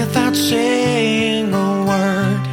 [0.00, 2.44] without saying a word.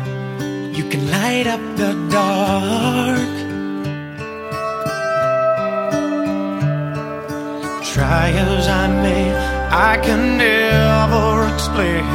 [0.77, 3.35] You can light up the dark.
[7.93, 9.25] Try as I may,
[9.89, 12.05] I can never explain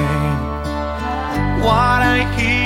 [1.65, 2.60] what I hear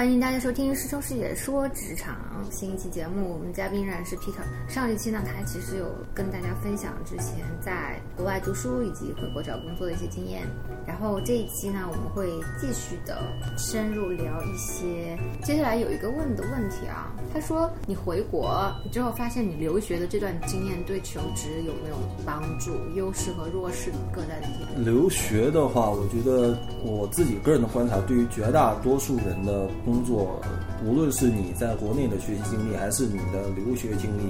[0.00, 2.16] 欢迎大家收听师兄师姐说职场
[2.50, 4.40] 新一期节目，我们嘉宾仍然是 Peter。
[4.66, 10.44] 上一期呢，他其实有跟大家分享之前在国外读书以及回国找工作的一些经验。
[10.86, 13.18] 然后这一期呢，我们会继续的
[13.58, 15.18] 深入聊一些。
[15.44, 22.70] 接下来有一个问的问题啊，他说你回国之后发现你留学的这段经验对求职有没有帮助？
[22.96, 24.46] 优势和弱势各在哪
[24.78, 24.82] 里？
[24.82, 30.40] 留学的话，我觉得我自己个人的观察，对于绝大多数人的工作，
[30.84, 34.22] 无论是你在国内的学习经历，还是你的留学经历，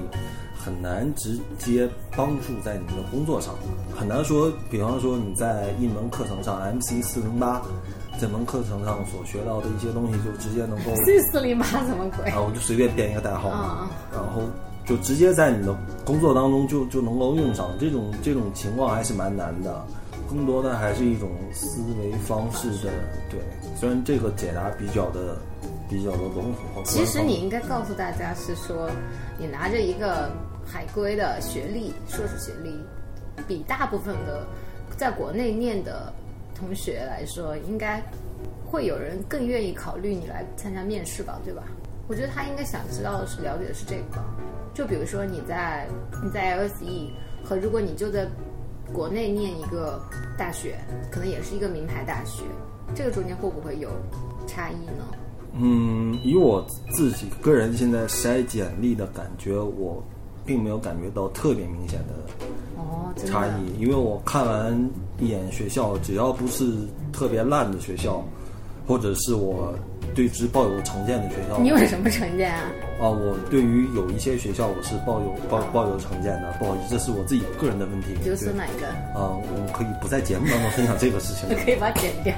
[0.57, 3.55] 很难直接帮助在你的工作上。
[3.95, 7.61] 很难说，比方说你在一门课程上 MC 四零八
[8.19, 12.31] 这门课程上所学到的一些东西，就直接能够 C 四零八什么鬼？
[12.31, 14.41] 啊，我就随便编一个代号嘛嗯，然后
[14.87, 19.85] 就直接在你的工作当中就就能够用上，这种这种情况还是蛮难的。
[20.31, 22.93] 更多的还是一种思维方式的
[23.29, 23.41] 对，
[23.77, 25.37] 虽然这个解答比较的
[25.89, 26.85] 比较的笼统。
[26.85, 28.89] 其实你应该告诉大家是说，
[29.39, 30.31] 你拿着一个
[30.65, 32.79] 海归的学历，硕士学历，
[33.49, 34.47] 比大部分的
[34.97, 36.13] 在国内念的
[36.55, 38.01] 同学来说，应该
[38.65, 41.65] 会有人更愿意考虑你来参加面试吧，对吧？
[42.07, 44.23] 我觉得他应该想知道的是了解的是这个，
[44.73, 45.89] 就比如说你在
[46.23, 47.11] 你在 LSE
[47.45, 48.27] 和如果你就在
[48.93, 50.01] 国内念一个
[50.37, 50.79] 大学，
[51.11, 52.43] 可能也是一个名牌大学，
[52.95, 53.89] 这个中间会不会有
[54.47, 55.05] 差异呢？
[55.55, 60.03] 嗯，以我自己个人现在筛简历的感觉，我
[60.45, 62.15] 并没有感觉到特别明显的
[62.77, 66.73] 哦，差异，因为我看完一眼学校，只要不是
[67.13, 68.23] 特别烂的学校，
[68.87, 69.75] 或者是我
[70.15, 72.65] 对之抱有成见的学校，你有什么成见啊？
[73.01, 78.09] 啊，我对于有一些学校我是抱有抱抱有成见的，不好意思，这是我自己个人的问题。
[78.23, 78.87] 比如说对哪个？
[79.19, 81.49] 啊、我们可以不在节目当中分享这个事情。
[81.65, 82.35] 可以把它剪掉。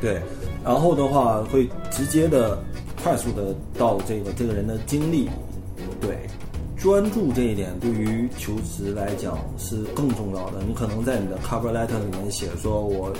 [0.00, 0.20] 对，
[0.64, 2.56] 然后的话会直接的、
[3.02, 5.28] 快速的到这个这个人的经历，
[6.00, 6.16] 对，
[6.76, 10.62] 专注这一点对于求职来讲是更重要的。
[10.66, 13.12] 你可能在你的 cover letter 里面写说我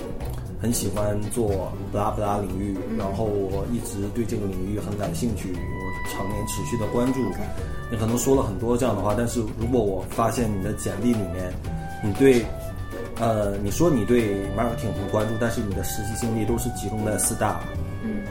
[0.61, 7.21] 很喜欢做布拉布拉领域，然后我一直对这个领域很感兴趣，我常年持续的关注。
[7.91, 11.53] 你可能说了很多这样的话，但是如果我发现你的简历里面，
[12.05, 12.45] 你对
[13.21, 17.61] 呃，你说你对 marketing 很关注，但是你的实习经历都是集中在四大，
[18.05, 18.23] 嗯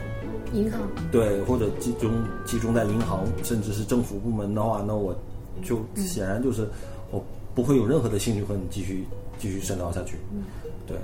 [0.52, 0.80] 银行。
[1.10, 2.10] 对，或者集中
[2.46, 5.14] 集中在银行，甚至是政府部门的话，那我
[5.62, 6.68] 就显然就是
[7.10, 7.22] 我
[7.54, 9.04] 不会有任何的兴趣和你继续
[9.38, 10.16] 继续深聊下去。
[10.86, 10.96] 对，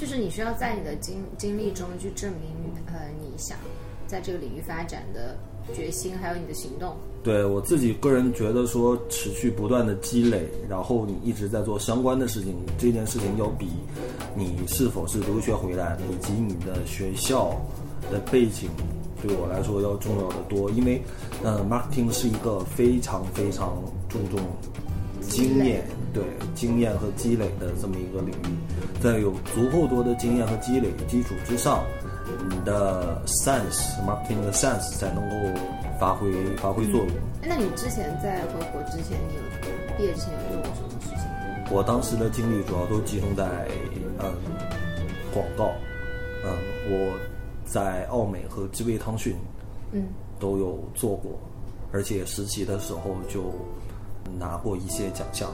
[0.00, 2.50] 就是你需要在你的经经历中去证明，
[2.86, 3.58] 呃，你想
[4.06, 5.36] 在这个领域发展的
[5.74, 6.96] 决心，还有你的行动。
[7.22, 13.68] 对我自己个人觉得说，持续不断的积累，然后你一直在做相关的事情，这件事情要比
[14.34, 17.54] 你是否是留学回来，以及你的学校
[18.10, 18.70] 的背景，
[19.20, 20.70] 对我来说要重要的多。
[20.70, 21.02] 因为，
[21.44, 23.76] 呃，marketing 是一个非常非常
[24.08, 24.40] 注重
[25.20, 26.22] 经验，对
[26.54, 31.84] 经验和积累的这么一个领域，在有足够多的经验和积累基础之上，
[32.48, 35.60] 你的 sense marketing 的 sense 才能够
[35.98, 37.08] 发挥发挥作用。
[37.42, 41.74] 那你之前在回国之前，你有毕业之前有做过什么事情？
[41.74, 43.44] 我当时的精力主要都集中在
[44.18, 44.34] 嗯
[45.32, 45.72] 广告，
[46.44, 46.50] 嗯
[46.90, 47.18] 我
[47.64, 49.36] 在奥美和知味汤逊
[49.92, 51.38] 嗯，都有做过，
[51.92, 53.52] 而且实习的时候就
[54.38, 55.50] 拿过一些奖项，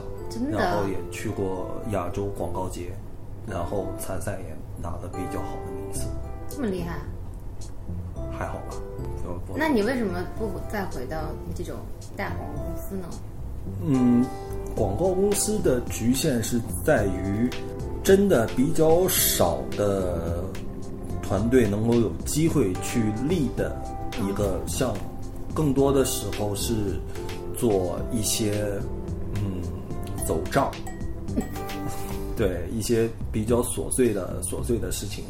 [0.51, 2.91] 然后也去过亚洲广告节，
[3.47, 6.07] 然后参赛也拿了比较好的名次，
[6.49, 6.99] 这么厉害？
[8.37, 8.75] 还好吧？
[9.55, 11.17] 那你为什么不再回到
[11.55, 11.75] 这种
[12.15, 13.07] 大广告公司呢？
[13.83, 14.25] 嗯，
[14.75, 17.49] 广告公司的局限是在于，
[18.03, 20.43] 真的比较少的
[21.21, 23.75] 团队能够有机会去立的
[24.27, 24.99] 一个项目，
[25.53, 26.73] 更多的时候是
[27.57, 28.79] 做一些
[29.35, 29.61] 嗯
[30.27, 30.71] 走账，
[32.37, 35.23] 对一些比较琐碎的琐碎的事情。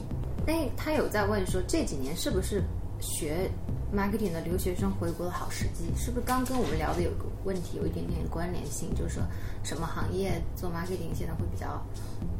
[0.47, 2.61] 哎，他有在问说这几年是不是
[2.99, 3.49] 学
[3.93, 8.89] marketing 的留学生回国的好时机，是不是刚跟我们聊的有个问题有一点点关联性？
[8.95, 9.23] 就是说
[9.63, 11.81] 什么行业做 marketing 现在会比较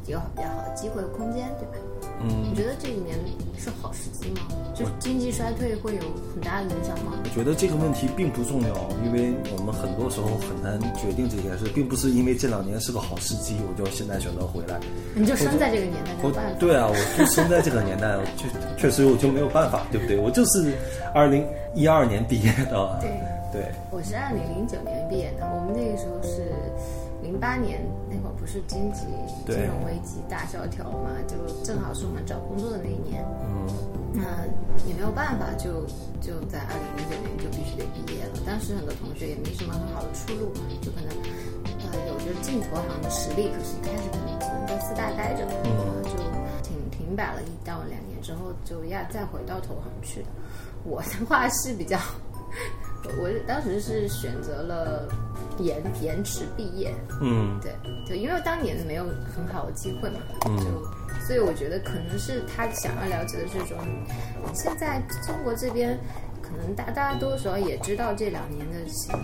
[0.08, 1.78] 有比较好的机会和空间，对吧？
[2.20, 3.16] 嗯你觉得这一年
[3.58, 4.42] 是好时机吗？
[4.76, 6.02] 就是经济衰退会有
[6.34, 7.14] 很大的影响吗？
[7.24, 8.74] 我觉得这个问题并不重要，
[9.06, 14.80] 因为我们很多时候很难决定这件事，并不是因为这两年是个好时机，我就现在选择回来。
[15.16, 16.60] 你就生在这个年代，没办法。
[16.60, 18.48] 对啊，我就生在这个年代，确
[18.78, 20.18] 确实我就没有办法，对不对？
[20.18, 20.74] 我就是
[21.14, 23.10] 二零一二年毕业的，对
[23.52, 26.52] 对，我是二零零九年毕业的，我们那个时候是
[27.22, 27.80] 零八年
[28.10, 29.02] 那会儿，不是经济
[29.46, 33.24] 金融危机大萧条嘛，就正好是我们找工作的那一年。
[33.44, 33.68] 嗯
[34.14, 34.24] 那
[34.88, 35.86] 也没有办法，就
[36.20, 38.40] 就在二零零九年就必须得毕业了。
[38.48, 41.12] 当时很多同学也没什么很好的出路嘛，就可能
[41.86, 46.18] 呃有着进投行的实力，可是一开始可能只能在四大待着，就
[47.08, 50.28] 停停摆了一到两年之后，就要再回到投行去的。
[50.84, 51.98] 我的话是比较，
[53.18, 55.08] 我当时是选择了
[55.58, 57.74] 延延迟毕业，嗯对
[58.06, 60.66] 对，因为当年没有很好的机会嘛，嗯就
[61.26, 63.78] 所以我觉得可能是他想要了解的这种，
[64.54, 65.98] 现在中国这边。
[66.50, 68.78] 可能大大家多少也知道这两年的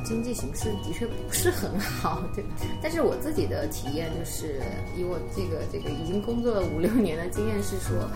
[0.04, 2.50] 经济形势的确不是很好，对吧？
[2.82, 4.62] 但是我自己的体验就是，
[4.98, 8.10] 以我这个这个已经工作了五六年的经验是说，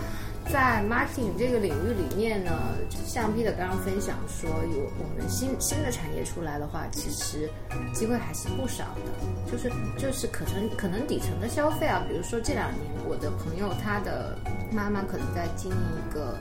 [0.52, 2.50] 在 marketing 这个领域里面呢，
[3.06, 7.48] 像 Peter 刚刚分享说，有我们新新的产业出来的话，其实
[7.94, 9.50] 机会还是不少的。
[9.50, 14.36] 就是就是可能可能底层的消费啊，比如说这两年我的朋友他的
[14.70, 16.38] 妈妈可能在经营一个。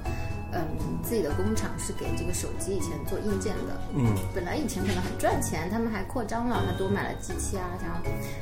[0.54, 0.66] 嗯，
[1.04, 8.00] 自己的工厂是给这个手机以前做硬件的，嗯本来以前可能很赚钱，他们还扩张了，还多买了机器啊，然后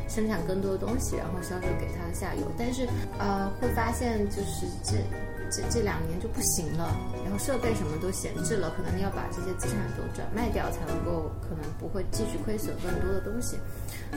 [0.08, 2.44] 生产更多的东西，然后销售给他的下游。
[2.58, 2.88] 但是
[3.18, 4.98] 呃，会发现就是这
[5.52, 13.58] 这这两年就不行了，然后设备什么都闲置了，可能要把这些资产都转卖掉，才能够可能不会继续亏损更多的东西。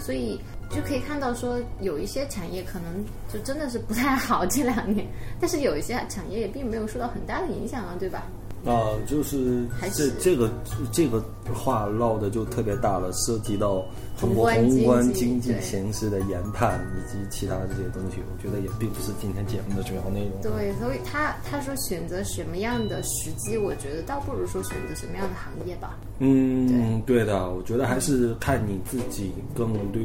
[0.00, 0.40] 所以
[0.70, 5.06] 就可以看到说，有一些产业可能就真的是不太好这两年，
[5.40, 8.26] 但是有一些产业也并没有受到很大的影响啊，对吧？
[8.68, 10.50] 啊，就是这这个
[10.92, 11.22] 这个
[11.54, 13.82] 话唠的就特别大了，涉及到
[14.20, 20.42] 中国宏观经济形势的研判以及其他的这些东西，我觉得也并不是今天节目的主要内容。
[20.42, 25.96] 对，所以他他说选择什么样的时机，我觉得倒不如说选择什么样的行业吧。
[26.18, 30.02] 嗯，对的，我觉得还是看你自己更对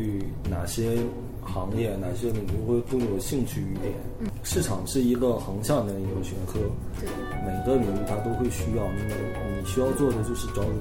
[0.50, 0.98] 哪些
[1.46, 3.94] 行业、哪些领域会更有兴趣一点。
[4.44, 6.60] 市场是一个横向的一个学科，
[7.00, 7.10] 对，
[7.46, 9.22] 每个领域它都会需要，那么
[9.60, 10.80] 你需要做的就是找你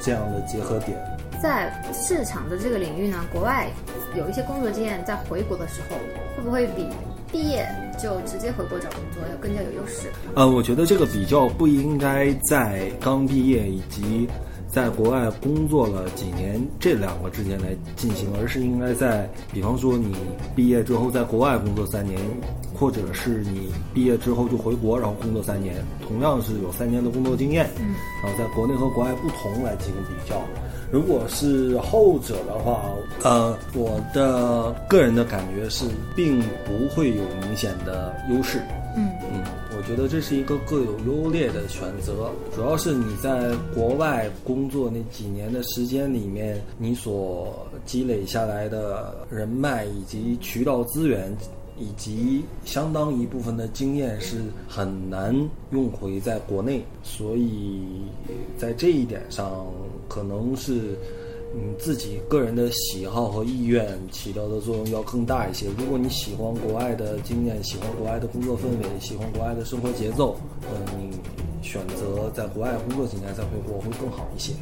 [0.00, 0.98] 这样的结合点。
[1.42, 3.70] 在市场的这个领域呢，国外
[4.16, 5.96] 有一些工作经验，在回国的时候，
[6.36, 6.86] 会不会比
[7.32, 7.66] 毕业
[7.98, 10.08] 就直接回国找工作要更加有优势？
[10.34, 14.28] 呃，我觉得这个比较不应该在刚毕业以及
[14.72, 20.14] 在国外工作了几年这两个之间来进行，而是应该在，比方说你
[20.54, 22.20] 毕业之后在国外工作三年，
[22.72, 25.74] 或者是你毕业之后就回国，然后工作三年，
[26.06, 30.40] 同样是有三年的工作经验，嗯，然后在国内和国外不同来进行比较。
[30.92, 32.82] 如果是后者的话，
[33.22, 35.84] 呃，我的个人的感觉是，
[36.14, 38.60] 并不会有明显的优势。
[39.90, 51.36] 觉得这是一个各有优劣的选择，主要是你在国外工作那几年的时间里面，你所积累下来的人脉以及渠道资源。
[51.82, 54.36] 以及相当一部分的经验是
[54.68, 55.34] 很难
[55.70, 58.02] 用回在国内，所以
[58.58, 59.66] 在这一点上，
[60.06, 60.94] 可能是
[61.54, 65.66] 嗯自己个人的喜好和意愿起到的作用要更大一些。
[65.76, 71.18] 如果你喜欢国外的经验，喜欢国外的工作氛围，喜欢国外的生活节奏，呃，你
[71.62, 74.52] 选择在国外工作几年再回国会更好一些。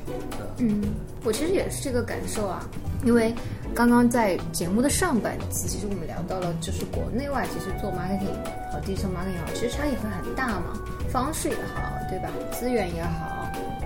[0.58, 0.82] 嗯，
[1.24, 2.68] 我其实也是这个感受啊，
[3.04, 3.32] 因为
[3.74, 8.34] 刚刚在节目的上半期，其实我们聊到了，就是国内外其实做 marketing
[8.72, 12.30] 和 digital marketing 好，其实差异会很大嘛，方式也好，对吧？
[12.50, 13.37] 资源也好，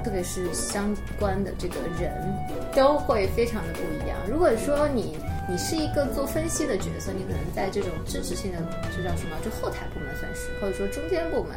[0.02, 2.12] 特别是相关的这个人
[2.74, 4.18] 都会非常的不一样。
[4.28, 5.16] 如果说你
[5.48, 8.58] 你是一个做分析的角色，你可能在这种支持性的，
[8.96, 9.36] 这叫什么？
[9.44, 11.56] 就后台部门算是，或者说中间部门，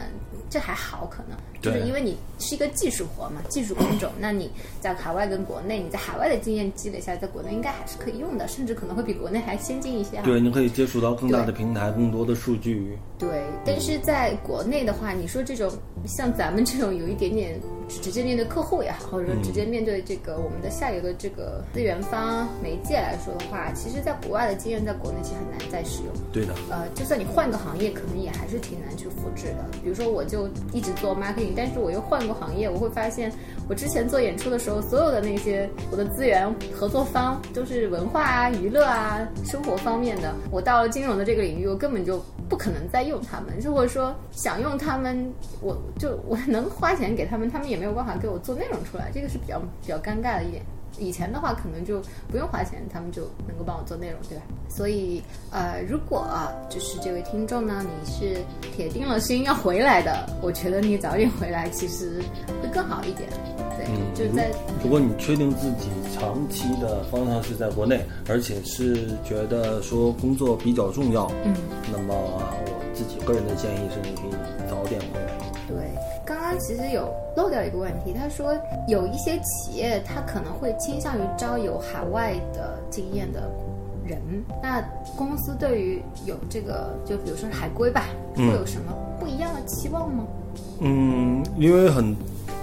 [0.49, 4.49] 这还好，可能就是因为你是一个技术活嘛，技术工种，那你
[4.81, 10.23] 在海外跟国内，你在海外的经验积累下来，在国内应该还是可以用的，甚至可能会比国内还先进一些啊。
[10.25, 12.97] 对，你可以接触到更大的平台，更多的数据。
[13.19, 15.71] 对，但是在国内的话，你说这种
[16.07, 26.13] 像咱们这种有一点点直接面对客户也好，或者说直接面对这个我们的下游的这个资源方媒介来说的话，其实在国外的经验在国内其实很难再使用。
[26.31, 29.65] 对的，呃，就算你换个行业，可能也还是挺难去复制的。
[29.83, 33.31] 比如说，我就一直做 marketing，但是我又换过行业，我会发现，
[33.69, 40.33] 我之前做演出的时候，所有的那些我的资源合作方都是文化啊、娱乐啊、生活方面的。
[40.51, 50.63] 我到了金融的这个领域，我根本就不可能再用他们，如果说想用他们，我就我能花钱给他们，他们也没有办法给我做内容出来，这个是比较比较尴尬的一点。
[50.97, 52.01] 以前的话，可能就
[52.31, 54.43] 不用花钱，他们就能够帮我做内容，对吧？
[54.69, 62.21] 所以，呃，如果啊就是这位听众呢，你是铁定了心要回来的，我觉得你早点回来其实
[62.63, 63.27] 会更好一点。
[63.77, 64.49] 对，就在
[64.81, 71.53] 如果你确定自己长期的方向是在国内，而且是觉得说工作比较重要，嗯，
[71.91, 74.31] 那么我自己个人的建议是，你可以
[76.65, 78.57] 其实有漏掉一个问题，他说
[78.87, 83.47] 有一些企业他可能会倾向于招有海外的经验的
[84.03, 84.19] 人，
[84.63, 84.81] 那
[85.15, 88.05] 公司对于有这个，就比如说海归吧，
[88.35, 90.25] 会嗯有什么不一样的期望吗？
[90.79, 92.15] 嗯，因为很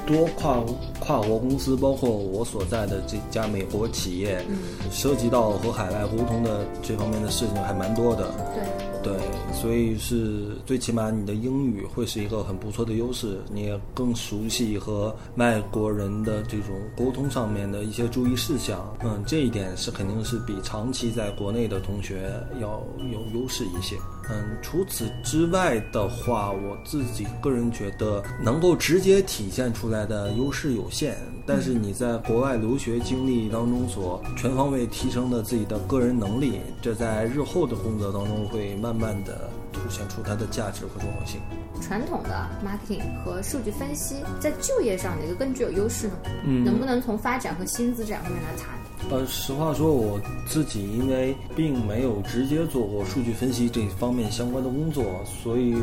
[0.04, 0.59] 多跨
[0.99, 4.44] 跨国公司，包括我所在的这家美国企业，
[4.90, 8.32] 涉及到和海外沟通的这方面的事情还蛮多的。
[8.52, 8.64] 对，
[9.02, 9.12] 对，
[9.52, 18.97] 所以是最起码你的英语会是一个很不错的优势，你也更熟悉和外国人的这种沟通上面的一些注意事项。
[19.02, 22.80] 嗯，这一点是肯定是比长期在国内的同学要
[23.12, 23.97] 有优势一些。
[24.32, 41.38] 嗯，除此之外的话，我自己个人觉得能够直接体现出来的优势有限，但是你在国外留学经历当中所全方位提升的自己的个人能力，这在日后的工作当中会慢慢的凸显出它的价值和重要性。
[41.82, 46.14] 传统的 marketing 和数据分析在就业上哪个更具有优势呢？
[46.44, 48.81] 嗯能不能从发展和薪资这两方面来谈？
[49.11, 55.75] 呃，实话说，我自己因为并没有直接做过数据分析这方面相关的工作，所以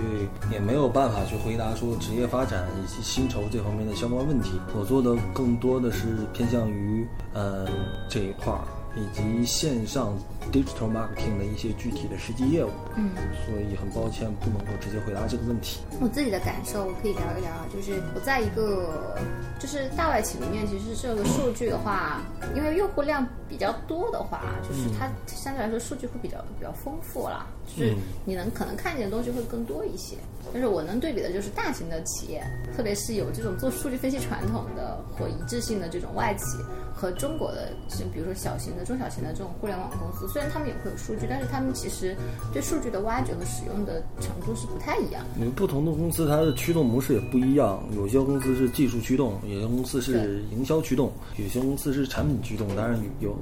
[0.51, 4.53] 也没有办法去回答说职业发展以及薪酬这方面的相关问题。
[4.75, 7.67] 我做的更多的是偏向于呃
[8.07, 10.17] 这一块儿，以及线上
[10.51, 12.69] digital marketing 的一些具体的实际业务。
[12.95, 13.11] 嗯，
[13.45, 15.79] 所以很抱歉不能够直接回答这个问题。
[16.01, 19.15] 我自己的感受，我可以聊一聊啊，就是我在一个
[19.59, 22.21] 就是大外企里面，其实这个数据的话，
[22.55, 30.17] 因为用户量比较多的话，就是它相对来说数据会比较比较丰富啦，就是嗯你能可能看见的东西会更多一些。
[30.51, 32.43] 但是我能对比的就是大型的企业，
[32.75, 36.57] 特别是有这种做数据分析传统的或一致性的这种外企，
[36.99, 42.13] 和中国的，是比如说小型的、中小型的这种互联网公司，虽然他们也会有数据，但是他们其实
[42.51, 45.23] 对数据的挖掘和使用的程度是不太一样。
[45.37, 47.81] 因为不同的公司，它的驱动模式也不一样。
[47.95, 52.67] 有些公司是技术驱动，有些公司是营销驱动，有些公司是产品驱动。
[52.75, 53.33] 当然有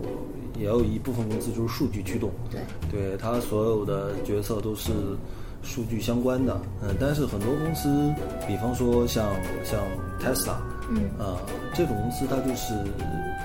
[0.59, 2.29] 也有一部分公司就是数据驱动。
[2.51, 2.61] 对，
[2.91, 4.91] 对，它所有的决策都是
[5.63, 6.59] 数据相关的。
[6.83, 7.89] 嗯，但是很多公司，
[8.47, 9.33] 比方说像
[9.63, 9.79] 像
[10.21, 10.57] Tesla，
[10.89, 11.37] 嗯，呃，
[11.73, 12.73] 这种公司它就是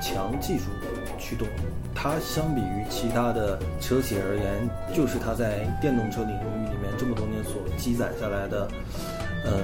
[0.00, 0.64] 强技术
[1.18, 1.46] 驱动。
[1.94, 8.68] 它相比于其他的车企而言，就是它在电动车领域里面这么多年所积攒下来的，
[9.44, 9.62] 呃，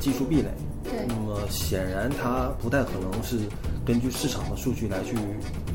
[0.00, 0.48] 技术壁垒。
[0.84, 3.38] 对那么显然，它不太可能是
[3.84, 5.14] 根据市场的数据来去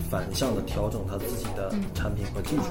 [0.10, 2.64] 反向的调整它自己的产品和技术。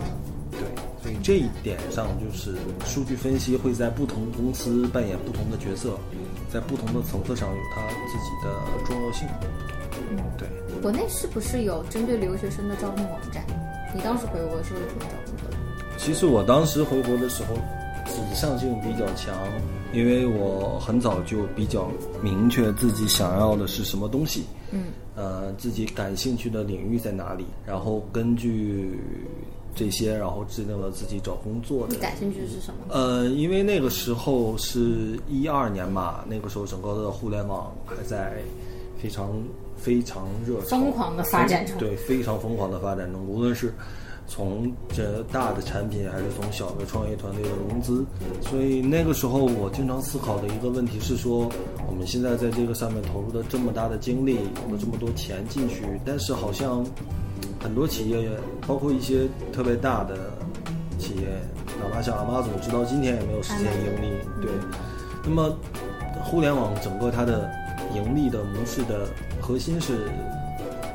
[0.51, 0.61] 对，
[1.03, 5.97] 所以这一点上，就是数据分析会在不同公司扮演不同的角色，
[6.52, 9.26] 在不同的层次上有它自己的重要性。
[10.11, 10.49] 嗯对。
[10.82, 13.44] 国内是不是有针对留学生的招聘网站？
[13.94, 15.56] 你当时回国是为什么找工作的？
[15.97, 17.54] 其实我当时回国的时候，
[18.06, 19.35] 指向性比较强，
[19.92, 21.88] 因为我很早就比较
[22.21, 28.99] 明确自己想要的是什么东西，嗯，呃，自己感兴趣的领域在哪里，然后根据
[29.75, 31.95] 这些，然后制定了自己找工作的。
[31.95, 32.85] 你感兴趣的是什么？
[32.88, 38.43] 呃，因为那个时候是一二年嘛，那个时候整个的互联网还在
[39.00, 39.33] 非常
[39.76, 41.76] 非常热疯狂的发展中。
[41.79, 43.73] 对，非常疯狂的发展中，无论是
[44.29, 48.05] 从这大的产品，还是从小的创业团队的融资，
[48.41, 51.50] 所以那个时候我经常思考的一个问题是说，
[51.88, 56.87] 我们现在在这个上面投入的这么大的精力，有了这么多钱进去，但是好像
[57.62, 58.28] 很多企业，
[58.66, 60.16] 包括一些特别大的
[60.99, 61.28] 企业，
[61.81, 64.16] 哪怕像阿妈总，直到今天也没有实现盈利。
[64.40, 64.50] 对，
[65.25, 65.57] 那么
[66.25, 67.50] 互联网整个它的
[67.95, 69.07] 盈利的模式的
[69.40, 70.09] 核心是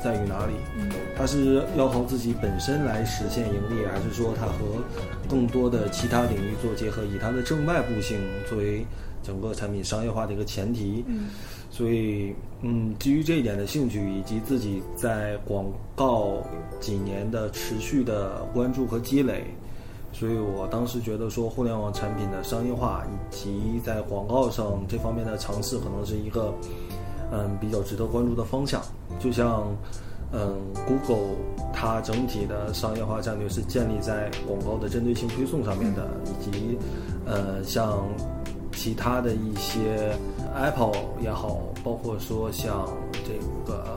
[0.02, 0.52] 在于哪里？
[0.78, 4.82] 嗯，它是要靠自己本身来实现盈利，还是说它和
[5.28, 8.84] 更多的其他领域做结合，以它的正外部性作为
[9.22, 11.04] 整个产品商业化的一个前提？
[11.06, 11.28] 嗯，
[11.78, 16.42] 所以，嗯，基于这一点的兴趣，以及自己在广告
[16.80, 19.44] 几年的持续的关注和积累，
[20.12, 26.52] 所以我当时觉得说，互联网产品的商业化以及在广告上这方面的尝试，可能是一个
[27.30, 28.82] 嗯比较值得关注的方向。
[29.20, 29.64] 就像
[30.32, 31.36] 嗯，Google
[31.72, 36.76] 它整体的商业化战略是建立在广告的针对性推送上面的，以及
[37.24, 38.02] 呃像
[38.72, 40.12] 其他的一些。
[40.58, 43.34] Apple 也好，包括说像这
[43.64, 43.94] 个，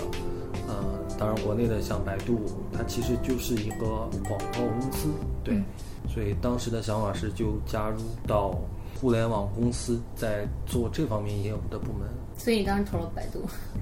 [0.67, 0.75] 呃，
[1.17, 2.39] 当然国内的像百度，
[2.71, 3.87] 它其实就是一个
[4.27, 5.09] 广告公司，
[5.43, 5.59] 对，
[6.07, 8.55] 所以当时的想法是就加入到
[8.99, 12.07] 互联网公司，在做这方面业务的部门。
[12.37, 13.39] 所以你当时投了百度？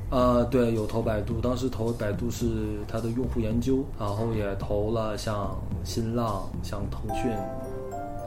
[0.09, 7.29] 呃，对，有投百度，当时投百度是它的用户研究，然后也投了像新浪、像腾讯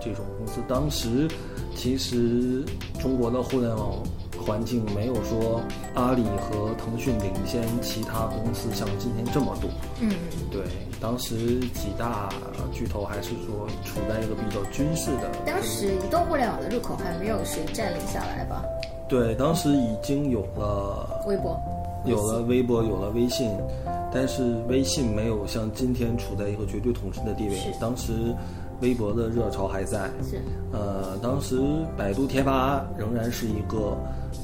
[0.00, 0.60] 这种公司。
[0.68, 1.26] 当时
[1.74, 2.64] 其实
[3.00, 4.02] 中国的互联网。
[4.40, 5.60] 环境没有说
[5.94, 9.70] 阿里和腾讯领先其他公司像今天这么多。
[10.00, 10.10] 嗯，
[10.50, 10.62] 对，
[11.00, 12.28] 当时几大
[12.72, 15.30] 巨头还是说处在一个比较军事的。
[15.46, 18.64] 当时移动互联网的入口还没有谁占领下来吧？
[19.08, 21.60] 对，当时已经有了微博，
[22.04, 23.50] 有了微博，有了微信，
[24.12, 27.56] 但是微信没有像今天处在一个绝对统治的地位。
[27.80, 28.34] 当时。
[28.82, 31.56] 微博的热潮还在，是，呃，当时
[31.96, 33.96] 百度贴吧仍然是一个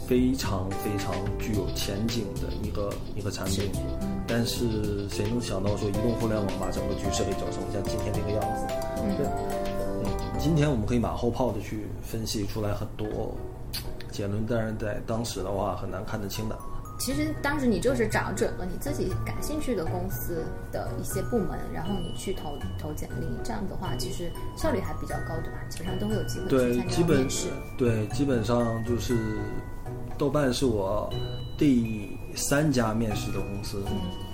[0.06, 3.68] 非常非常具有前景的一个一个产品，
[4.28, 8.66] 但是谁能想到说移动互联网把整个局势给搅成像今天这个样子？
[9.18, 10.04] 对，嗯，
[10.38, 13.34] 今天我们可以马后炮的去分析出来很多
[14.12, 16.56] 结论，但是在当时的话很难看得清的。
[16.98, 25.58] 其实当时你就是找准了你自己感兴趣的公司的一些部门，然后你去投投简历，这样的话其实效率还比较高，对吧？
[25.68, 27.48] 基本上都会有机会去参加面试。
[27.76, 29.16] 对，基本上就是
[30.18, 31.08] 豆瓣是我
[31.56, 33.82] 第三家面试的公司，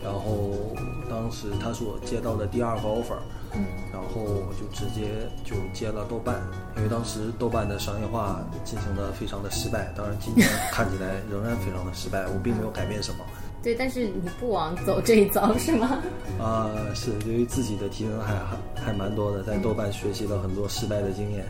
[0.02, 0.74] 然后
[1.08, 3.18] 当时他是我接到的第二个 offer。
[3.92, 6.42] 然后我就直接就接了豆瓣，
[6.76, 13.24] 因为当时豆瓣的商业化进行的非常的失败，当然今天看起来仍然非常的失败，我并没有改变什么。
[13.64, 16.02] 对，但是你不往走这一遭是吗？
[16.38, 18.56] 啊，是，对于自己的提升还还
[18.86, 21.44] 还蛮多的，在豆瓣学习了很多失败的经验。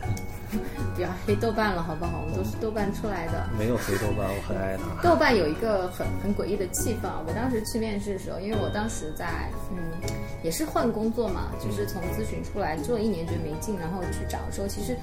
[0.95, 2.21] 不要黑豆瓣了，好不好？
[2.21, 3.49] 我们都是豆瓣出来的。
[3.59, 5.03] 没有黑豆瓣，我很爱它。
[5.03, 7.09] 豆瓣有一个很很诡异的气氛。
[7.27, 9.77] 我当时去面试的时候，因为我当时在嗯，
[10.45, 14.95] 也是换工作嘛，就是从咨询出来做一年觉得没劲，然后去找的时候，其实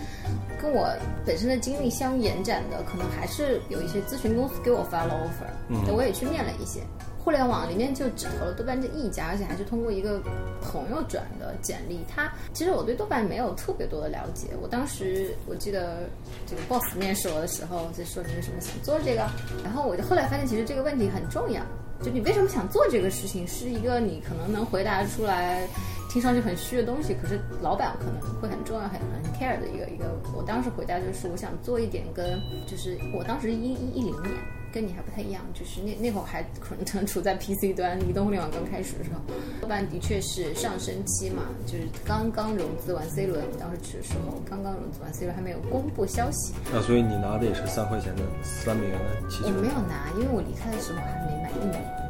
[0.60, 0.88] 跟我
[1.26, 6.80] 本身的经历相延展的，可能还是有一些咨询公司给我发了 offer，嗯，我也去面了一些。
[7.24, 10.20] 互联网里面就只投了豆瓣这一家，而且还是通过一个
[10.60, 12.00] 朋友转的简历。
[12.08, 14.48] 他其实我对豆瓣没有特别多的了解。
[14.60, 16.08] 我当时我记得
[16.46, 19.28] 这个 boss 面试我的时候就说你为什么想做这个，
[19.64, 21.62] 然后我就后来发现其实这个问题很重要，
[22.02, 25.66] 就你为什么想做这个事情是一个你可能能回答出来，
[26.10, 30.04] 听上去很虚的东西，可是老板可能会很重要、很很 care 的一个一个。
[30.36, 34.61] 我当时回答就是我想做一点跟就是我当时一一一零年。
[34.72, 39.20] 跟你还不太一样，就是那那会儿还可能处在 PC 端，移动互联网刚开始的时候，
[39.60, 46.54] 豆瓣的确是上升期嘛，就是刚刚融资完 C 轮，我当时去的时候刚刚融资完 C 轮，还没有公布消息。
[46.72, 49.52] 那所以你拿的也是三块钱的三美元的期权？
[49.54, 51.84] 我没有拿，因为我离开的时候还没买一年，差一个月。
[51.84, 52.01] 哦。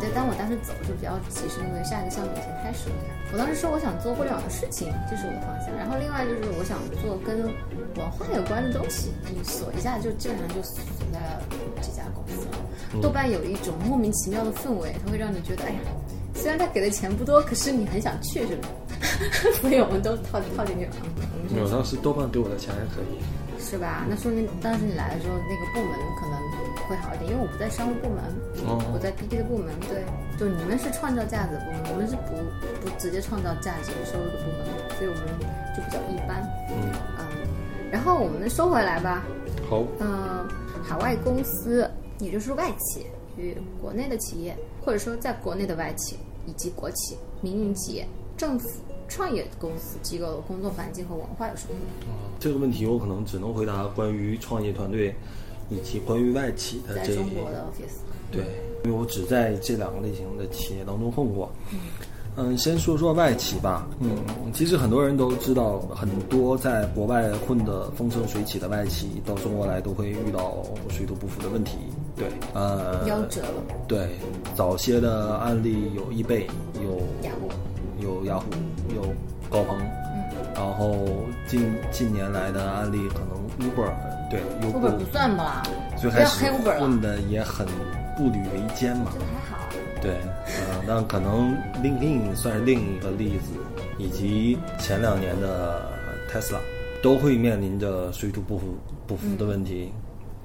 [0.00, 2.96] 对，但我当时走就比较急，是因为下一个项目已经开始了。
[3.32, 5.74] 我当时说我想做互联网的事情，这是我的方向。
[5.76, 7.42] 然后另外就是我想做跟
[7.98, 10.78] 文化有关的东西，你锁一下就基本上就锁
[11.12, 11.42] 在了
[11.82, 13.02] 这家公司了。
[13.02, 15.80] 豆瓣有一种莫名其妙的氛围，它会让你觉得，哎呀，
[16.34, 18.68] 虽然他给的钱不多，可是你很想去，是吧？
[19.60, 20.92] 所以我们都套套进去了。
[21.50, 23.18] 没有，当时豆瓣给我的钱还可以。
[23.60, 24.06] 是吧？
[24.08, 26.40] 那说明当时你来的时候，那个部门可能
[26.88, 28.24] 会好一点，因为我不在商务部门，
[28.92, 29.68] 我在 BD 的部门。
[29.88, 30.02] 对，
[30.38, 32.34] 就你们是创造价值的部门，我们是不
[32.82, 35.22] 不直接创造价值收入的部门，所以我们
[35.76, 36.42] 就比较一般。
[36.70, 37.26] 嗯嗯，
[37.92, 39.22] 然后我们收回来吧。
[39.68, 39.84] 好。
[40.00, 40.48] 嗯，
[40.82, 48.68] 海外公司，也就是外企与国内的企业，或者说在国内的外企以及国企、民营企业、政府。
[49.10, 51.74] 创业公司机构的工作环境和文化有什么？
[52.38, 55.14] 这个问题我可能只能回答关于创业团队
[55.68, 57.14] 以及关于外企的这。
[57.14, 57.98] 在中国的 office。
[58.30, 58.44] 对，
[58.84, 61.50] 因为我只在这两个类型的企业当中混过。
[62.36, 63.88] 嗯，先说说外企吧。
[63.98, 64.10] 嗯，
[64.54, 71.78] 其实很多人都知道，很多在国外混得风生水起的外企到中国来都会遇到水土不服的问题。
[72.14, 73.62] 对，呃，夭折了。
[73.88, 74.08] 对，
[74.54, 76.46] 早些的案例有易贝，
[76.82, 77.48] 有雅虎。
[78.00, 78.44] 有雅虎，
[78.94, 79.02] 有
[79.50, 79.76] 高朋，
[80.54, 80.96] 然后
[81.48, 83.90] 近近年来的案例，可能 Uber
[84.30, 85.62] 对，优步不算吧？
[85.96, 86.44] 最开始
[86.78, 87.66] 混的也很
[88.16, 89.18] 步履维艰嘛这。
[89.18, 89.68] 个还好。
[90.00, 93.52] 对，呃，那可能 LinkedIn 算是另一个例子，
[93.98, 95.90] 以及前两年的
[96.30, 96.58] Tesla
[97.02, 98.66] 都会面临着水土不服
[99.06, 99.90] 不服的问题。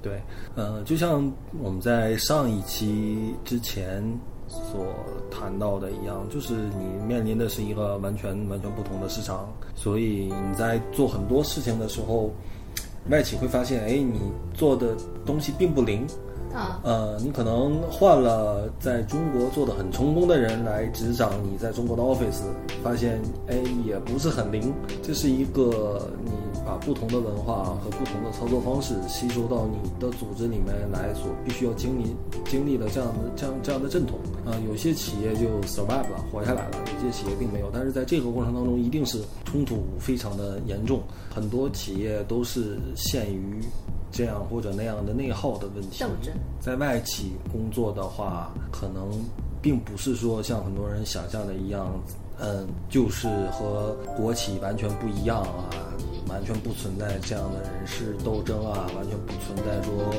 [0.02, 0.20] 对，
[0.56, 4.02] 呃，就像我们在上一期之前
[4.48, 4.86] 所
[5.30, 12.30] 谈到的一样，就是你面临的是一个完全完全不同的市场，所以你在做很多事情的时候，
[13.10, 16.06] 外企会发现，哎，你做的东西并不灵，
[16.82, 22.42] 呃，你可能换了在中国做的很成功的人来执掌你在中国的 office，
[22.82, 24.72] 发现哎也不是很灵。
[25.02, 26.30] 这是一个你
[26.64, 32.14] 把不同的文化和不同的操作方式吸收到你的组织里面来所必须要经历
[32.46, 34.18] 经历的这样的这样这样的阵痛。
[34.46, 37.70] 啊、有些企业就 survive 了，活下来了；有些企业并没有。
[37.72, 41.00] 但是在这个过程当中，一定是冲突非常的严重，
[41.34, 43.58] 很多企业都是陷于
[44.14, 45.98] 这样或者那样的内耗的问题。
[46.04, 49.10] 斗争在外企工作的话，可能
[49.60, 52.00] 并不是说像很多人想象的一样，
[52.38, 55.66] 嗯，就是和国企完全不一样啊，
[56.28, 60.14] 完全不存在这样的人事斗争啊，完全不存在说，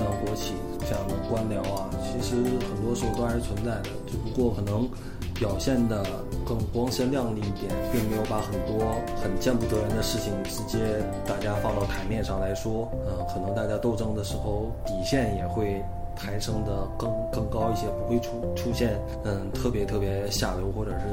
[0.00, 4.88] 嗯，国企这样的官僚啊，其实很多时候都还是存在的，只不过可能
[5.38, 6.04] 表现的
[6.46, 10.78] 更光鲜亮丽一点，并没有把很多很见不得人的事情直接
[11.26, 15.82] 大家放到台面上来说，呃，可能大家斗争的时候底线也会
[16.14, 21.04] 抬升的更更高一些，不会出出现嗯特别特别下流或者是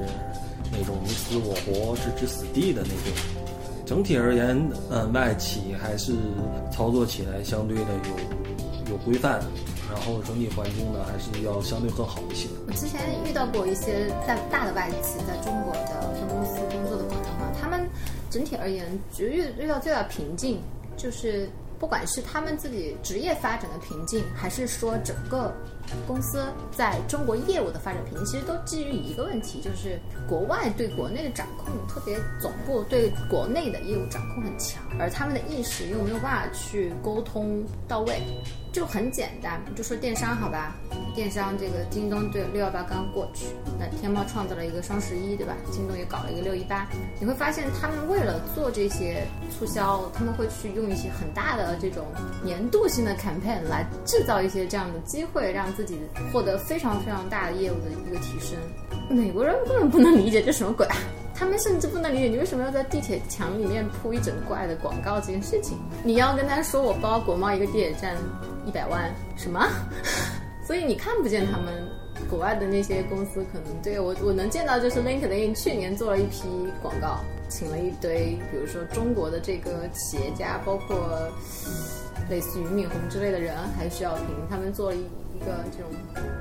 [0.72, 3.44] 那种你死我活置之死地的那种。
[3.86, 4.58] 整体而言，
[4.90, 6.14] 嗯，外企还是
[6.72, 7.84] 操作起来相对的
[8.88, 9.42] 有有规范，
[9.92, 12.48] 然后整体环境呢还是要相对更好一些。
[12.68, 17.88] 我之前遇到过一些在大的外企在中国的分公司工作的朋友嘛，他们
[18.30, 20.62] 整体而言，觉遇遇到最大的瓶颈
[20.98, 21.50] 就是。
[21.80, 25.54] 不管是他们自己职业发展的瓶颈，还是说整个
[26.08, 38.22] 公司在中国业务的发展瓶颈，其实都基于一个问题，就是国外对国内的掌控，特别总部对国内的业务掌控很强，而他们的意识又没有办法去沟通到位。
[38.74, 40.76] 就很简单，就说电商好吧，
[41.14, 43.46] 电商这个京东对六幺八刚过去，
[43.78, 45.54] 那天猫创造了一个双十一，对吧？
[45.72, 46.88] 京东也搞了一个六一八，
[47.20, 52.04] 你会发现他们为了做这些促销，他们会去用一些很大的这种
[52.44, 56.00] 年度性的 campaign 来制造一些这样的机会，让自己
[56.32, 58.58] 获得非常非常大的业务的一个提升。
[59.10, 60.96] 美国人根本不能理解这什么鬼啊！
[61.36, 65.78] 他们甚至不能理解你为什么要在地铁墙里面铺一整块的广告这件事情。
[66.04, 68.16] 你要跟他说我包国贸一个地铁站
[68.66, 69.68] 一百万什么？
[70.66, 71.74] 所以你看不见他们
[72.30, 76.48] 国外的那些公司可能对我我能见到就是 LinkedIn 去年做了一批
[76.82, 80.96] 广告，请了一堆比如说中国的这个企业家，包括
[82.30, 85.00] 类似于敏红之类的人，还有徐小平，他们做了一
[85.36, 85.92] 一个这种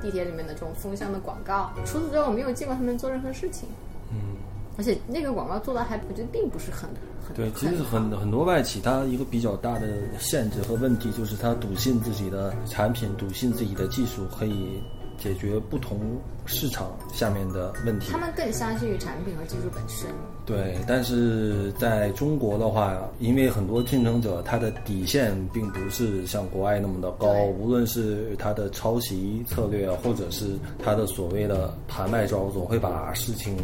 [0.01, 1.71] 地铁里面的这种风向的广告。
[1.85, 3.67] 除此之外，我没有见过他们做任何事情。
[4.11, 4.37] 嗯，
[4.77, 6.89] 而且那个广告做的还我觉得并不是很
[7.25, 9.87] 很对，其实很很多外企，它一个比较大的
[10.19, 14.81] 限制和问题就是它笃信自己的产品，笃信自己的技术可以
[15.23, 15.97] 解决不同
[16.45, 18.17] 市场下面的问题他。
[18.17, 20.09] 们更相信于产品和技术本身。
[20.45, 33.55] 对，但是在中国的话，因为很多竞争者他的底线并不是像国外那么的高，无论是他的抄袭策略，或者是他的所谓的盘外招，总会把事情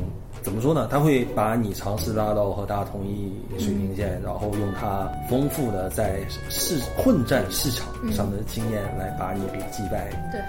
[0.41, 0.87] 怎么说呢？
[0.89, 10.09] 他会把你尝试拉到和大家同一水平线，然后用他丰富的在市混战市场上的经验来把你给击败。
[10.31, 10.39] 对，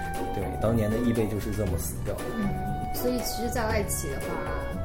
[0.41, 2.21] 对，当年的易贝就是这么死掉的。
[2.37, 2.49] 嗯，
[2.95, 4.27] 所以其实，在外企的话，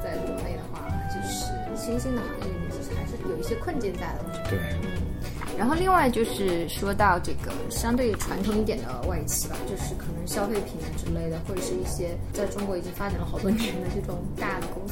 [0.03, 4.49] 在国内的话，就是新兴的行业里面，其实还是有一些困境在的。
[4.49, 4.59] 对。
[5.57, 14.86] 然后另外就是说到这个相对传统一点的外企吧，就是可能消费品啊之类的，或者是一些在中国已经发展了好多年的这种大的公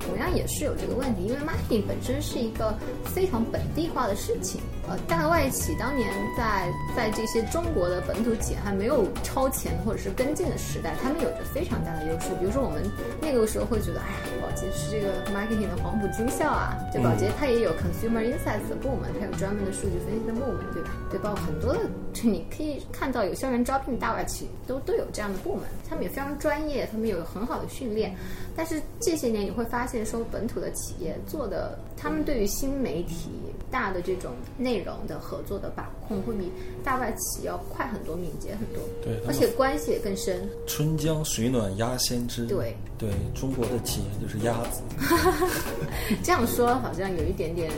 [0.00, 4.60] 同样也是有这个问题，因为 marketing 本身是一个非常本地化的事情。
[4.86, 12.28] 呃，大外企当年在在这些中国的本土企业还没有超前或者是跟进的时代，他们有着非常大的优势。
[12.38, 12.82] 比如说我们
[13.20, 14.16] 那个时候会觉得，哎呀，
[14.54, 20.90] 洁是这个 marketing 的黄埔军校啊，对，宝洁它也有 consumer insights 的部门，它有专门的数据分析的部门，对吧？
[21.10, 21.80] 对，包括很多的，
[22.12, 28.14] 就你可以看到有校园招聘大外企都都有这样的部门，他们也非常专业，他们有很好的训练。
[28.56, 30.04] 但是这些年你会发现。
[30.04, 33.30] 说，本土的企业做的，他们对于新媒体
[33.70, 36.52] 大的这种内容的合作的把控，会比
[36.84, 38.82] 大外企要快很多、敏捷很多。
[39.02, 40.46] 对而且关系也更深。
[40.66, 42.44] 春江水暖鸭先知。
[42.46, 44.80] 对对，中国的企业就是鸭子。
[46.22, 47.70] 这样说好像有一点点，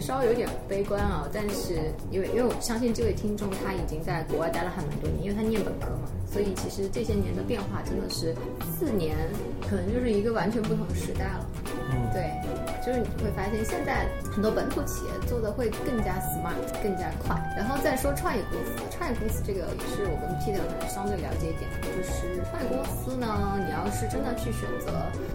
[0.00, 1.28] 稍微有点悲观啊。
[1.32, 8.34] 但是因为因为我相信这位听众他已经在国外待了还蛮多年，因为他念本科嘛，所以其实这些年的变化真的是
[8.78, 9.16] 四年，
[9.68, 11.46] 可能就是一个完全不同的时代了。
[12.12, 12.29] 对，
[12.90, 17.38] 就是你会发现现在很多本土企业做的会更加 smart，更加快。
[17.56, 24.90] 然后再说创业公司，创业公司这个也是我跟 Peter 可能相对了解一点，就是创业公司呢，你要是真的去选择，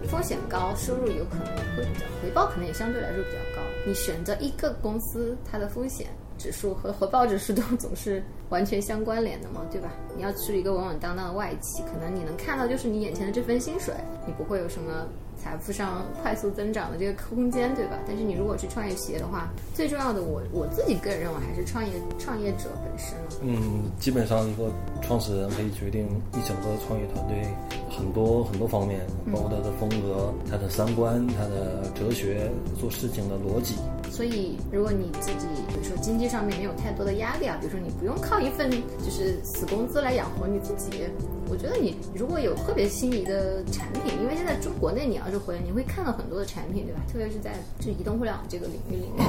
[0.06, 3.62] 风险高，收入有可能会比较，回报可能也相对来说比较高。
[3.86, 9.88] 你选择一个公司，它的风险指数和回报指数都总是完全相关联的嘛，对吧？
[10.14, 13.94] 你要去一个稳稳当当的外企，可能你能看到就是你眼前的这份薪水，
[14.26, 15.08] 你不会有什么
[15.42, 17.98] 财富上快速增长的这个空间，对吧？
[18.06, 23.24] 但是你如果去创业企业的话，最重要的我我自己个人认为还是创业创业者本身了。
[23.42, 24.70] 嗯，基本上一个
[25.02, 27.42] 创始人可以决定一整个创业团队
[27.90, 29.00] 很多很多方面，
[29.32, 33.74] 包括他的风格、他的三观、他的哲学、做事情的逻辑。
[34.10, 41.02] 所以，如果你自己比如说经济上面没有太多的压力啊，比如说你不用靠一份就是死工资来养活你自己，
[41.50, 47.00] 我觉得你如果有特别心仪的产品，因为现在中国内你要是回，你会看到很多的产品，对吧？
[47.12, 49.26] 特别是在就移动互联网这个领域里面，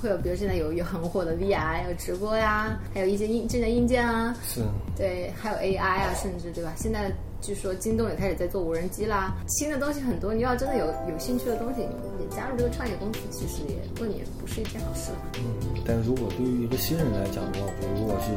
[0.00, 4.62] 会有比如现在有有很火的 VR，有直播呀，还有一些硬智能硬件啊，是，
[4.96, 6.72] 对，还有 AI 啊，甚至对吧？
[6.76, 10.34] 现在据说京东也开始在做无人机啦，新的东西很多。
[10.34, 15.10] 你要真的有有兴趣的东西，你你加入这个创业公司，其实也问你也不是一件好事。
[15.38, 18.32] 嗯，但如果对于一个新人来讲的话，比如如果是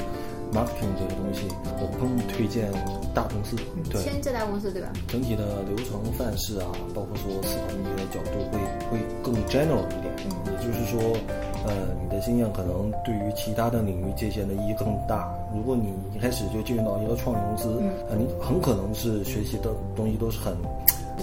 [0.53, 1.47] marketing 这个东西，
[1.79, 2.71] 我更推荐
[3.13, 3.55] 大公司。
[3.89, 4.89] 对，先这大公司对吧？
[5.07, 8.59] 整体的流程范式啊，包括说思考问题的角度会
[8.89, 10.13] 会更 general 一点。
[10.25, 10.99] 嗯也就是说，
[11.65, 15.33] 呃，你的经验可能对于其他的领域界限的意义更大。
[15.55, 20.53] 如果你一开始就进入到一个创业公司，嗯呃，你很可能是学习的东西都是很。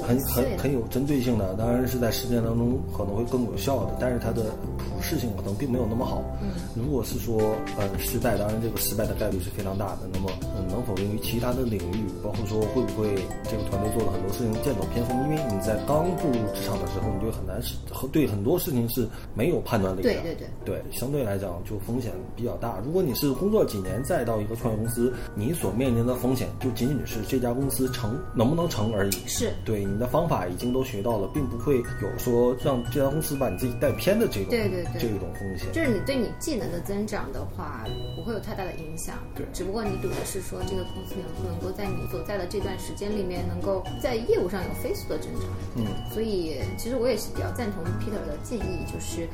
[0.02, 4.44] 很很很有针对性的，当然是在实践当中可能会更有效的，但是它的
[4.78, 6.22] 普适性可能并没有那么好。
[6.42, 10.08] 嗯，如果是说呃失败，当然这个失败的概率是非常大的。
[10.12, 15.16] 那么嗯，能否用于其他的领域，包括说会不会这个团队做了很多事情剑走偏锋？
[15.24, 17.74] 因为你在刚步入职场的时候，你就很难是
[18.12, 20.02] 对很多事情是没有判断力的。
[20.02, 22.78] 对对对对，相对来讲就风险比较大。
[22.84, 29.12] 如果你是工作几年再到一个创业公司，你所面临的风险就仅仅是这家公司成能不能成而已。
[29.26, 35.72] 是对你的方法已经都学到了，并不会有说让这家公司把你自己带偏的这种对对对这种风险。
[35.72, 37.84] 就是你对你技能的增长的话，
[38.16, 39.16] 不会有太大的影响。
[39.34, 45.48] 对只不过你赌的是说这个公司能不能够在你所在的这段时间里面，能够在业务上有飞速的增长。
[45.76, 49.28] 嗯，所以其实我也是比较赞同 Peter 的建议，就是，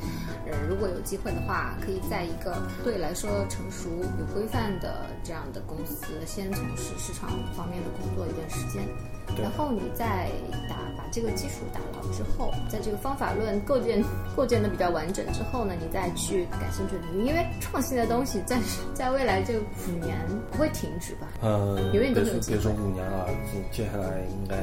[0.45, 3.89] 呃，如果有机会的话，可以在一个对来说成熟、
[4.19, 8.83] 有规范的这样的公司，先从事市场方面的工作一段时间，
[9.22, 10.29] 对然后你再
[10.69, 14.03] 打把这个基础打牢之后，在这个方法论构建
[14.35, 18.59] 构建的比较完整之后呢，你再去感兴趣的领域，因为创新的东西在
[18.93, 20.17] 在未来这五年
[20.51, 21.27] 不会停止吧？
[21.41, 23.27] 呃，永远都有机会别说五年了，
[23.71, 24.55] 接接下来应该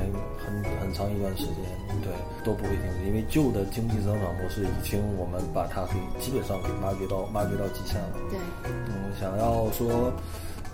[0.44, 1.54] 很很长一段时间，
[2.02, 2.12] 对，
[2.44, 8.12] 都不会停止，因为旧的经济增长模式已经我们把它给基本上给挖掘到挖掘到极限了。
[8.30, 10.12] 对，嗯，想要说，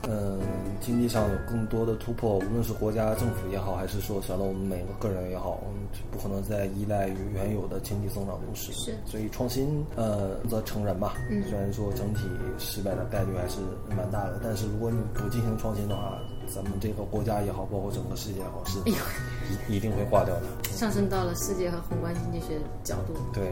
[0.08, 0.38] 嗯，
[0.80, 5.80] 经济上有更多的突破，无论是国家政府也好，还是说想到我们每个个人也好，我们
[6.10, 8.72] 不可能再依赖于原有的经济增长模式。
[8.72, 11.14] 是所以创新，呃，则成人吧。
[11.30, 12.22] 嗯虽然说整体
[12.58, 13.58] 失败的概率还是
[13.96, 20.42] 蛮大的，但是如果你不进行创新的话，咱们这个国家也好，包括整个世界也好，是一一定会挂掉的。
[20.70, 23.14] 上升到了世界和宏观经济学角度。
[23.32, 23.44] 对，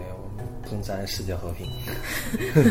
[0.65, 1.69] 我们更占世界和平。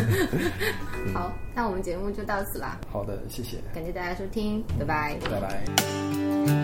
[1.14, 5.16] 好，那我们节目就到此啦，好的，谢谢，感谢大家收听，拜拜。
[5.30, 6.63] 拜拜。